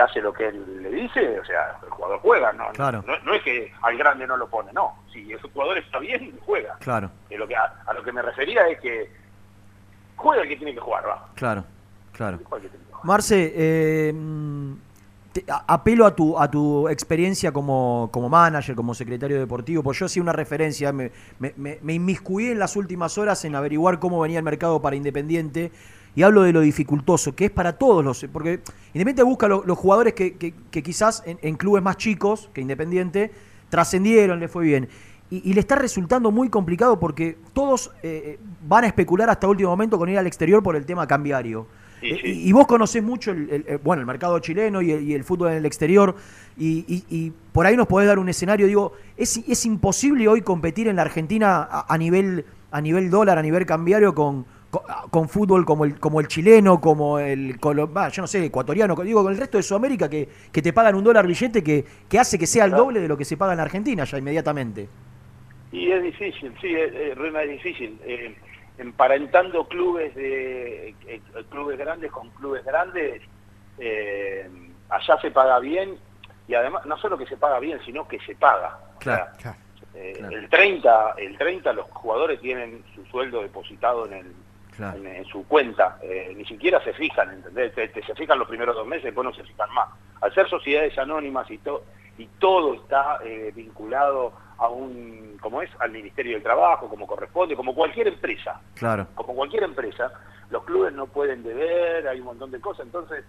hace 0.00 0.22
lo 0.22 0.32
que 0.32 0.46
él 0.46 0.82
le 0.82 0.88
dice, 0.88 1.38
o 1.40 1.44
sea, 1.44 1.76
el 1.82 1.90
jugador 1.90 2.20
juega, 2.20 2.52
no, 2.52 2.72
no, 2.72 3.34
es 3.34 3.42
que 3.42 3.70
al 3.82 3.98
grande 3.98 4.26
no 4.26 4.36
lo 4.36 4.48
pone, 4.48 4.72
no. 4.72 4.94
Si 5.12 5.30
el 5.30 5.38
jugador 5.40 5.76
está 5.76 5.98
bien, 5.98 6.38
juega. 6.46 6.76
Claro. 6.78 7.10
lo 7.28 7.46
que, 7.46 7.54
a, 7.54 7.92
lo 7.92 8.02
que 8.02 8.12
me 8.12 8.22
refería 8.22 8.66
es 8.68 8.80
que 8.80 9.10
juega 10.16 10.42
el 10.42 10.48
que 10.48 10.56
tiene 10.56 10.72
que 10.72 10.80
jugar, 10.80 11.06
va. 11.06 11.28
Claro, 11.34 11.64
claro. 12.12 12.38
Marce, 13.02 13.52
eh, 13.54 14.14
apelo 15.66 16.06
a 16.06 16.14
tu, 16.14 16.38
a 16.38 16.50
tu 16.50 16.88
experiencia 16.88 17.52
como, 17.52 18.08
como 18.12 18.28
manager, 18.28 18.74
como 18.74 18.94
secretario 18.94 19.38
deportivo, 19.38 19.82
pues 19.82 19.98
yo 19.98 20.06
hacía 20.06 20.22
una 20.22 20.32
referencia, 20.32 20.92
me, 20.92 21.12
me, 21.38 21.94
inmiscuí 21.94 22.48
en 22.48 22.58
las 22.58 22.76
últimas 22.76 23.16
horas 23.16 23.44
en 23.44 23.54
averiguar 23.54 23.98
cómo 24.00 24.20
venía 24.20 24.38
el 24.38 24.44
mercado 24.44 24.80
para 24.82 24.96
Independiente 24.96 25.70
y 26.16 26.22
hablo 26.22 26.42
de 26.42 26.52
lo 26.52 26.60
dificultoso, 26.60 27.34
que 27.36 27.46
es 27.46 27.50
para 27.50 27.78
todos 27.78 28.04
los... 28.04 28.26
Porque 28.32 28.60
Independiente 28.92 29.22
busca 29.22 29.46
los 29.46 29.78
jugadores 29.78 30.14
que, 30.14 30.54
quizás 30.70 31.22
en, 31.24 31.56
clubes 31.56 31.82
más 31.82 31.96
chicos 31.96 32.50
que 32.52 32.60
Independiente 32.60 33.30
trascendieron, 33.68 34.40
le 34.40 34.48
fue 34.48 34.64
bien. 34.64 34.88
Y, 35.30 35.52
le 35.54 35.60
está 35.60 35.76
resultando 35.76 36.32
muy 36.32 36.48
complicado 36.48 36.98
porque 36.98 37.38
todos 37.52 37.92
eh, 38.02 38.40
van 38.66 38.82
a 38.82 38.88
especular 38.88 39.30
hasta 39.30 39.46
último 39.46 39.70
momento 39.70 39.96
con 39.96 40.08
ir 40.08 40.18
al 40.18 40.26
exterior 40.26 40.60
por 40.60 40.74
el 40.74 40.84
tema 40.84 41.06
cambiario. 41.06 41.68
Eh, 42.02 42.20
y, 42.24 42.52
vos 42.52 42.66
conocés 42.66 43.02
mucho 43.02 43.30
el, 43.32 43.80
bueno, 43.82 44.00
el 44.00 44.06
mercado 44.06 44.38
chileno 44.38 44.80
y 44.82 45.12
el, 45.12 45.24
fútbol 45.24 45.50
en 45.50 45.58
el 45.58 45.66
exterior, 45.66 46.14
y, 46.56 47.32
por 47.52 47.66
ahí 47.66 47.76
nos 47.76 47.86
podés 47.86 48.08
dar 48.08 48.18
un 48.18 48.28
escenario, 48.28 48.66
digo, 48.66 48.92
¿es, 49.16 49.36
es 49.36 49.66
imposible 49.66 50.28
hoy 50.28 50.42
competir 50.42 50.88
en 50.88 50.96
la 50.96 51.02
Argentina 51.02 51.68
a, 51.70 51.98
nivel, 51.98 52.44
a 52.70 52.80
nivel 52.80 53.10
dólar, 53.10 53.38
a 53.38 53.42
nivel 53.42 53.66
cambiario 53.66 54.14
con, 54.14 54.46
con, 55.10 55.28
fútbol 55.28 55.64
como 55.64 55.84
el, 55.84 55.98
como 55.98 56.20
el 56.20 56.28
chileno, 56.28 56.80
como 56.80 57.18
el, 57.18 57.58
yo 57.60 58.22
no 58.22 58.26
sé, 58.26 58.44
ecuatoriano, 58.44 58.94
digo, 58.96 59.22
con 59.22 59.32
el 59.32 59.38
resto 59.38 59.58
de 59.58 59.62
Sudamérica 59.62 60.08
que, 60.08 60.28
que 60.52 60.62
te 60.62 60.72
pagan 60.72 60.94
un 60.94 61.04
dólar 61.04 61.26
billete 61.26 61.62
que, 61.62 61.84
que 62.08 62.18
hace 62.18 62.38
que 62.38 62.46
sea 62.46 62.64
el 62.64 62.72
doble 62.72 63.00
de 63.00 63.08
lo 63.08 63.16
que 63.16 63.24
se 63.24 63.36
paga 63.36 63.52
en 63.52 63.60
Argentina 63.60 64.04
ya 64.04 64.18
inmediatamente. 64.18 64.88
Y 65.72 65.90
es 65.90 66.02
difícil, 66.02 66.52
sí, 66.60 66.68
es, 66.74 66.92
es, 66.94 67.48
difícil. 67.48 67.96
Eh, 68.04 68.34
emparentando 68.80 69.68
clubes 69.68 70.14
de 70.14 70.94
eh, 71.06 71.20
clubes 71.50 71.78
grandes 71.78 72.10
con 72.10 72.30
clubes 72.30 72.64
grandes, 72.64 73.22
eh, 73.78 74.48
allá 74.88 75.20
se 75.20 75.30
paga 75.30 75.58
bien 75.58 75.98
y 76.48 76.54
además 76.54 76.86
no 76.86 76.96
solo 76.96 77.18
que 77.18 77.26
se 77.26 77.36
paga 77.36 77.60
bien, 77.60 77.78
sino 77.84 78.08
que 78.08 78.18
se 78.20 78.34
paga. 78.34 78.78
El 79.94 80.48
30, 80.48 81.14
el 81.18 81.36
30 81.36 81.72
los 81.74 81.86
jugadores 81.90 82.40
tienen 82.40 82.82
su 82.94 83.04
sueldo 83.06 83.42
depositado 83.42 84.06
en 84.06 84.12
el 84.14 84.34
en, 84.78 85.24
su 85.26 85.46
cuenta, 85.46 85.98
ni 86.34 86.44
siquiera 86.46 86.82
se 86.82 86.94
fijan, 86.94 87.30
¿entendés? 87.30 87.74
se 87.74 88.14
fijan 88.14 88.38
los 88.38 88.48
primeros 88.48 88.74
dos 88.74 88.86
meses, 88.86 89.04
después 89.04 89.26
no 89.26 89.34
se 89.34 89.44
fijan 89.44 89.68
más. 89.74 89.90
Al 90.22 90.32
ser 90.32 90.48
sociedades 90.48 90.96
anónimas 90.96 91.50
y, 91.50 91.58
todo 91.58 91.82
y 92.20 92.26
todo 92.38 92.74
está 92.74 93.18
vinculado 93.54 94.32
a 94.60 94.68
un, 94.68 95.38
como 95.40 95.62
es, 95.62 95.70
al 95.78 95.90
Ministerio 95.90 96.34
del 96.34 96.42
Trabajo, 96.42 96.88
como 96.88 97.06
corresponde, 97.06 97.56
como 97.56 97.74
cualquier 97.74 98.08
empresa. 98.08 98.60
Claro. 98.74 99.06
Como 99.14 99.34
cualquier 99.34 99.62
empresa, 99.62 100.12
los 100.50 100.64
clubes 100.64 100.92
no 100.92 101.06
pueden 101.06 101.42
deber, 101.42 102.06
hay 102.06 102.20
un 102.20 102.26
montón 102.26 102.50
de 102.50 102.60
cosas, 102.60 102.84
entonces 102.84 103.24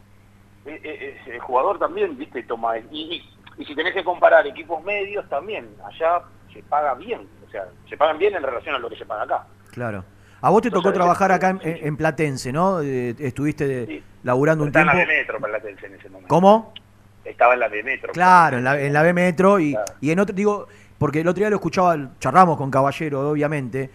eh, 0.66 0.80
eh, 0.84 1.20
eh, 1.26 1.32
el 1.34 1.40
jugador 1.40 1.80
también, 1.80 2.18
viste, 2.18 2.44
toma... 2.44 2.78
Y, 2.78 3.24
y, 3.58 3.66
si 3.66 3.76
tenés 3.76 3.94
que 3.94 4.04
comparar 4.04 4.46
equipos 4.46 4.84
medios, 4.84 5.28
también, 5.30 5.70
allá 5.86 6.24
se 6.52 6.64
paga 6.64 6.96
bien, 6.96 7.28
o 7.48 7.50
sea, 7.50 7.66
se 7.88 7.96
pagan 7.96 8.18
bien 8.18 8.36
en 8.36 8.44
relación 8.44 8.76
a 8.76 8.80
lo 8.80 8.90
que 8.90 8.98
se 8.98 9.06
paga 9.06 9.24
acá. 9.24 9.48
Claro. 9.72 10.04
A 10.42 10.50
vos 10.50 10.62
te 10.62 10.72
tocó 10.72 10.92
trabajar 10.92 11.32
acá 11.32 11.60
en, 11.62 11.96
Platense, 11.96 12.52
¿no? 12.52 12.82
estuviste 12.82 14.04
laburando 14.24 14.64
un 14.64 14.72
tiempo. 14.72 14.92
en 14.92 14.98
la 14.98 15.06
Metro 15.06 15.40
Platense 15.40 15.86
en 15.86 15.96
ese 15.96 16.10
momento. 16.10 16.28
¿Cómo? 16.28 16.74
Estaba 17.24 17.54
en 17.54 17.60
la 17.60 17.68
B 17.68 17.84
Metro. 17.84 18.14
Claro, 18.14 18.58
en 18.58 18.64
la, 18.64 18.80
en 18.80 18.94
la 18.94 19.02
B 19.04 19.14
Metro 19.14 19.60
y, 19.60 19.76
y 20.00 20.12
en 20.12 20.20
otro, 20.20 20.36
digo, 20.36 20.68
porque 20.98 21.22
el 21.22 21.28
otro 21.28 21.40
día 21.40 21.50
lo 21.50 21.58
escuchaba, 21.58 21.98
charramos 22.20 22.58
con 22.58 22.70
Caballero, 22.72 23.30
obviamente, 23.30 23.90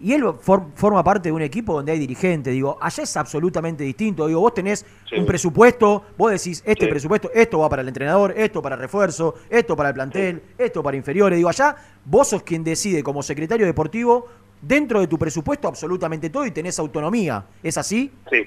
y 0.00 0.12
él 0.12 0.24
forma 0.40 1.02
parte 1.02 1.28
de 1.28 1.32
un 1.32 1.42
equipo 1.42 1.74
donde 1.74 1.90
hay 1.90 1.98
dirigentes. 1.98 2.52
Digo, 2.52 2.78
allá 2.80 3.02
es 3.02 3.16
absolutamente 3.16 3.82
distinto. 3.82 4.28
Digo, 4.28 4.40
vos 4.40 4.54
tenés 4.54 4.86
un 5.16 5.26
presupuesto, 5.26 6.04
vos 6.16 6.30
decís, 6.30 6.62
este 6.64 6.86
presupuesto, 6.86 7.30
esto 7.34 7.58
va 7.58 7.68
para 7.68 7.82
el 7.82 7.88
entrenador, 7.88 8.32
esto 8.36 8.62
para 8.62 8.76
refuerzo, 8.76 9.34
esto 9.50 9.74
para 9.74 9.88
el 9.88 9.96
plantel, 9.96 10.42
esto 10.56 10.82
para 10.84 10.96
inferiores. 10.96 11.36
Digo, 11.36 11.48
allá 11.48 11.74
vos 12.04 12.28
sos 12.28 12.44
quien 12.44 12.62
decide 12.62 13.02
como 13.02 13.22
secretario 13.24 13.66
deportivo 13.66 14.28
dentro 14.62 15.00
de 15.00 15.08
tu 15.08 15.18
presupuesto 15.18 15.66
absolutamente 15.66 16.30
todo 16.30 16.46
y 16.46 16.52
tenés 16.52 16.78
autonomía. 16.78 17.44
¿Es 17.62 17.76
así? 17.76 18.12
Sí, 18.30 18.44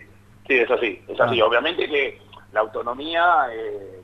sí, 0.48 0.54
es 0.54 0.72
así. 0.72 1.02
Es 1.08 1.20
así. 1.20 1.42
Ah. 1.42 1.46
Obviamente 1.46 1.86
que 1.88 2.18
la 2.54 2.62
autonomía, 2.62 3.48
eh, 3.52 4.01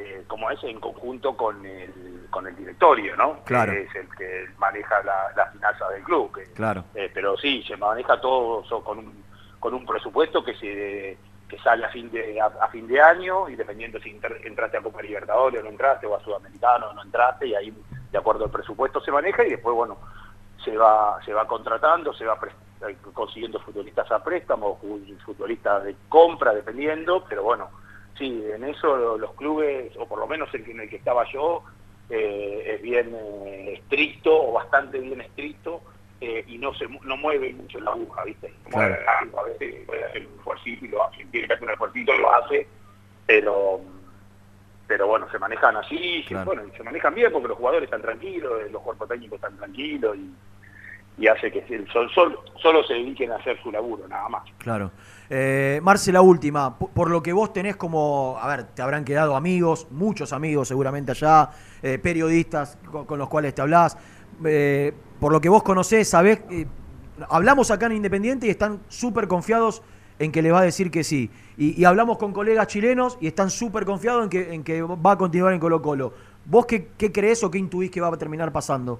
eh, 0.00 0.24
como 0.26 0.50
es, 0.50 0.62
en 0.64 0.80
conjunto 0.80 1.36
con 1.36 1.64
el 1.66 2.26
con 2.30 2.46
el 2.46 2.56
directorio, 2.56 3.16
¿no? 3.16 3.40
Claro. 3.44 3.72
Que 3.72 3.82
es 3.82 3.94
el 3.94 4.08
que 4.16 4.46
maneja 4.56 5.02
la, 5.02 5.30
la 5.36 5.46
finanza 5.50 5.88
del 5.90 6.02
club. 6.02 6.32
claro. 6.54 6.84
Eh, 6.94 7.10
pero 7.12 7.36
sí, 7.36 7.62
se 7.64 7.76
maneja 7.76 8.18
todo 8.20 8.62
con 8.82 8.98
un, 8.98 9.24
con 9.58 9.74
un 9.74 9.84
presupuesto 9.84 10.42
que 10.42 10.54
se 10.54 11.18
que 11.48 11.58
sale 11.58 11.84
a 11.84 11.88
fin 11.90 12.10
de 12.10 12.40
a, 12.40 12.68
fin 12.68 12.86
de 12.86 13.00
año 13.00 13.48
y 13.48 13.56
dependiendo 13.56 13.98
si 14.00 14.18
entraste 14.44 14.78
a 14.78 14.82
Copa 14.82 15.02
Libertadores 15.02 15.60
o 15.60 15.64
no 15.64 15.70
entraste 15.70 16.06
o 16.06 16.14
a 16.14 16.22
Sudamericano 16.22 16.90
o 16.90 16.92
no 16.94 17.02
entraste 17.02 17.48
y 17.48 17.54
ahí 17.54 17.74
de 18.12 18.18
acuerdo 18.18 18.44
al 18.44 18.50
presupuesto 18.50 19.00
se 19.00 19.10
maneja 19.10 19.44
y 19.44 19.50
después 19.50 19.74
bueno 19.74 19.98
se 20.64 20.76
va 20.76 21.18
se 21.24 21.32
va 21.34 21.48
contratando 21.48 22.14
se 22.14 22.24
va 22.24 22.38
eh, 22.88 22.96
consiguiendo 23.12 23.58
futbolistas 23.58 24.10
a 24.12 24.22
préstamo 24.22 24.80
futbolistas 25.24 25.82
de 25.82 25.96
compra 26.08 26.54
dependiendo 26.54 27.24
pero 27.28 27.42
bueno 27.42 27.68
sí 28.16 28.44
en 28.54 28.64
eso 28.64 29.18
los 29.18 29.34
clubes 29.34 29.92
o 29.96 30.06
por 30.06 30.18
lo 30.18 30.26
menos 30.26 30.52
el, 30.54 30.68
en 30.68 30.80
el 30.80 30.90
que 30.90 30.96
estaba 30.96 31.24
yo 31.32 31.62
eh, 32.08 32.74
es 32.74 32.82
bien 32.82 33.14
eh, 33.14 33.74
estricto 33.74 34.48
o 34.48 34.52
bastante 34.52 34.98
bien 34.98 35.20
estricto 35.20 35.80
eh, 36.20 36.44
y 36.46 36.58
no 36.58 36.74
se 36.74 36.86
no 36.86 37.16
mueve 37.16 37.52
mucho 37.52 37.80
la 37.80 37.92
aguja, 37.92 38.24
¿viste? 38.24 38.52
a 38.74 39.42
veces 39.44 39.86
puede 39.86 40.04
hacer 40.04 40.26
un 40.26 40.38
esfuercito 40.38 40.84
y 40.84 40.88
lo 40.88 41.06
hace, 41.06 41.24
tiene 41.26 41.46
que 41.46 41.54
hacer 41.54 41.64
un 41.64 41.72
esfuerzo 41.72 42.18
lo 42.18 42.34
hace, 42.34 42.66
pero 43.26 43.80
pero 44.86 45.06
bueno, 45.06 45.30
se 45.30 45.38
manejan 45.38 45.76
así, 45.76 46.24
bueno, 46.44 46.62
se 46.76 46.82
manejan 46.82 47.14
bien 47.14 47.30
porque 47.30 47.46
los 47.46 47.56
jugadores 47.56 47.84
están 47.84 48.02
tranquilos, 48.02 48.70
los 48.72 48.82
cuerpos 48.82 49.08
técnicos 49.08 49.36
están 49.36 49.56
tranquilos 49.56 50.16
y 50.16 50.34
y 51.20 51.28
hace 51.28 51.52
que 51.52 51.62
solo, 52.14 52.42
solo 52.62 52.82
se 52.82 52.94
dediquen 52.94 53.30
a 53.30 53.36
hacer 53.36 53.62
su 53.62 53.70
laburo, 53.70 54.08
nada 54.08 54.26
más. 54.30 54.42
Claro. 54.56 54.90
Eh, 55.28 55.78
Marce, 55.82 56.10
la 56.12 56.22
última, 56.22 56.78
por, 56.78 57.10
lo 57.10 57.22
que 57.22 57.34
vos 57.34 57.52
tenés 57.52 57.76
como, 57.76 58.38
a 58.40 58.48
ver, 58.48 58.64
te 58.74 58.80
habrán 58.80 59.04
quedado 59.04 59.36
amigos, 59.36 59.86
muchos 59.90 60.32
amigos 60.32 60.68
seguramente 60.68 61.12
allá, 61.12 61.50
eh, 61.82 61.98
periodistas 61.98 62.78
con, 63.06 63.18
los 63.18 63.28
cuales 63.28 63.54
te 63.54 63.60
hablás, 63.60 63.98
eh, 64.46 64.94
por 65.20 65.30
lo 65.30 65.42
que 65.42 65.50
vos 65.50 65.62
conocés, 65.62 66.08
sabés, 66.08 66.40
eh, 66.50 66.66
hablamos 67.28 67.70
acá 67.70 67.84
en 67.84 67.92
Independiente 67.92 68.46
y 68.46 68.50
están 68.50 68.80
súper 68.88 69.28
confiados 69.28 69.82
en 70.18 70.32
que 70.32 70.40
le 70.40 70.50
va 70.50 70.60
a 70.60 70.64
decir 70.64 70.90
que 70.90 71.04
sí. 71.04 71.30
Y, 71.58 71.84
hablamos 71.84 72.16
con 72.16 72.32
colegas 72.32 72.66
chilenos 72.66 73.18
y 73.20 73.26
están 73.26 73.50
súper 73.50 73.84
confiados 73.84 74.24
en 74.24 74.30
que, 74.30 74.54
en 74.54 74.64
que 74.64 74.80
va 74.80 75.12
a 75.12 75.18
continuar 75.18 75.52
en 75.52 75.60
Colo 75.60 75.82
Colo. 75.82 76.14
¿Vos 76.46 76.64
qué, 76.64 76.88
qué 76.96 77.12
crees 77.12 77.44
o 77.44 77.50
qué 77.50 77.58
intuís 77.58 77.90
que 77.90 78.00
va 78.00 78.08
a 78.08 78.16
terminar 78.16 78.50
pasando? 78.52 78.98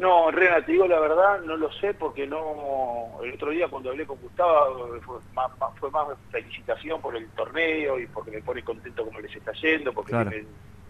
No, 0.00 0.30
Rena, 0.30 0.64
te 0.64 0.72
digo 0.72 0.86
la 0.86 0.98
verdad, 0.98 1.42
no 1.42 1.58
lo 1.58 1.70
sé 1.72 1.92
porque 1.92 2.26
no. 2.26 3.20
El 3.22 3.34
otro 3.34 3.50
día 3.50 3.68
cuando 3.68 3.90
hablé 3.90 4.06
con 4.06 4.16
Gustavo 4.16 4.98
fue 5.04 5.18
más, 5.34 5.50
fue 5.78 5.90
más 5.90 6.06
felicitación 6.30 7.02
por 7.02 7.14
el 7.14 7.28
torneo 7.32 8.00
y 8.00 8.06
porque 8.06 8.30
me 8.30 8.40
pone 8.40 8.62
contento 8.62 9.04
como 9.04 9.20
les 9.20 9.36
está 9.36 9.52
yendo, 9.52 9.92
porque 9.92 10.12
tiene 10.12 10.46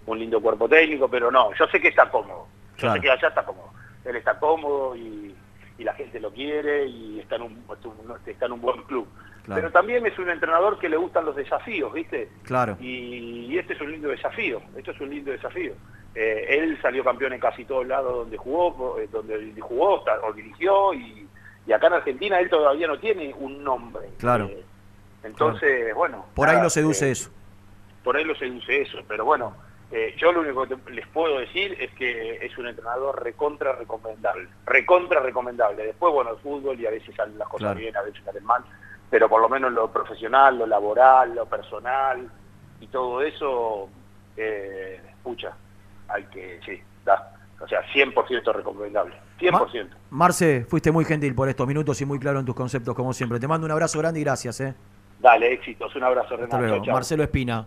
un 0.06 0.16
lindo 0.16 0.40
cuerpo 0.40 0.68
técnico, 0.68 1.08
pero 1.08 1.28
no, 1.28 1.52
yo 1.54 1.66
sé 1.66 1.80
que 1.80 1.88
está 1.88 2.08
cómodo. 2.08 2.46
Yo 2.78 2.92
sé 2.92 3.00
que 3.00 3.10
allá 3.10 3.28
está 3.28 3.42
cómodo. 3.44 3.70
Él 4.04 4.14
está 4.14 4.38
cómodo 4.38 4.96
y, 4.96 5.34
la 5.78 5.94
gente 5.94 6.20
lo 6.20 6.30
quiere 6.30 6.84
y 6.84 7.20
está 7.20 7.36
en 7.36 7.42
un, 7.42 7.64
está 8.26 8.46
en 8.46 8.52
un 8.52 8.60
buen 8.60 8.82
club. 8.82 9.08
Pero 9.48 9.72
también 9.72 10.06
es 10.06 10.16
un 10.18 10.28
entrenador 10.28 10.78
que 10.78 10.90
le 10.90 10.96
gustan 10.98 11.24
los 11.24 11.34
desafíos, 11.34 11.92
¿viste? 11.94 12.28
Claro. 12.44 12.76
Y, 12.78 13.46
y 13.48 13.58
este 13.58 13.72
es 13.72 13.80
un 13.80 13.90
lindo 13.90 14.08
desafío. 14.10 14.60
Esto 14.76 14.90
es 14.90 15.00
un 15.00 15.10
lindo 15.10 15.32
desafío. 15.32 15.72
Eh, 16.14 16.46
él 16.58 16.78
salió 16.82 17.04
campeón 17.04 17.32
en 17.32 17.40
casi 17.40 17.64
todos 17.64 17.86
lados 17.86 18.14
donde 18.14 18.36
jugó, 18.36 18.98
eh, 18.98 19.08
donde 19.10 19.54
jugó 19.60 20.02
o 20.24 20.32
dirigió 20.32 20.92
y, 20.94 21.26
acá 21.72 21.86
en 21.86 21.92
Argentina 21.92 22.40
él 22.40 22.50
todavía 22.50 22.88
no 22.88 22.98
tiene 22.98 23.32
un 23.32 23.62
nombre. 23.62 24.08
Claro. 24.18 24.46
Eh, 24.46 24.64
entonces, 25.22 25.94
bueno. 25.94 26.26
Por 26.34 26.48
ahí 26.48 26.60
lo 26.60 26.68
seduce 26.68 27.10
eso. 27.10 27.30
Por 28.02 28.16
ahí 28.16 28.24
lo 28.24 28.34
seduce 28.34 28.80
eso, 28.80 28.98
pero 29.06 29.24
bueno, 29.24 29.54
yo 30.16 30.32
lo 30.32 30.40
único 30.40 30.66
que 30.66 30.76
les 30.90 31.06
puedo 31.08 31.38
decir 31.38 31.76
es 31.78 31.92
que 31.92 32.44
es 32.44 32.56
un 32.56 32.66
entrenador 32.66 33.22
recontra 33.22 33.72
recomendable. 33.72 34.48
Recontra 34.64 35.20
recomendable. 35.20 35.84
Después, 35.84 36.12
bueno, 36.12 36.30
el 36.30 36.38
fútbol 36.38 36.80
y 36.80 36.86
a 36.86 36.90
veces 36.90 37.14
salen 37.14 37.38
las 37.38 37.48
cosas 37.48 37.76
bien, 37.76 37.94
a 37.96 38.02
veces 38.02 38.22
salen 38.24 38.44
mal, 38.44 38.64
pero 39.10 39.28
por 39.28 39.40
lo 39.40 39.48
menos 39.48 39.72
lo 39.72 39.92
profesional, 39.92 40.58
lo 40.58 40.66
laboral, 40.66 41.34
lo 41.34 41.46
personal 41.46 42.30
y 42.80 42.86
todo 42.86 43.20
eso, 43.20 43.88
eh, 44.36 45.00
pucha, 45.22 45.54
hay 46.12 46.24
que, 46.24 46.60
sí, 46.64 46.80
da. 47.04 47.32
O 47.60 47.68
sea, 47.68 47.82
100% 47.92 48.54
recomendable. 48.54 49.14
100%. 49.38 49.88
Marce, 50.10 50.64
fuiste 50.64 50.90
muy 50.90 51.04
gentil 51.04 51.34
por 51.34 51.48
estos 51.48 51.66
minutos 51.66 52.00
y 52.00 52.06
muy 52.06 52.18
claro 52.18 52.40
en 52.40 52.46
tus 52.46 52.54
conceptos, 52.54 52.94
como 52.94 53.12
siempre. 53.12 53.38
Te 53.38 53.46
mando 53.46 53.66
un 53.66 53.70
abrazo 53.70 53.98
grande 53.98 54.20
y 54.20 54.24
gracias. 54.24 54.60
¿eh? 54.60 54.74
Dale, 55.18 55.52
éxitos. 55.52 55.94
Un 55.94 56.04
abrazo, 56.04 56.36
Renato. 56.36 56.90
Marcelo 56.90 57.22
Espina. 57.22 57.66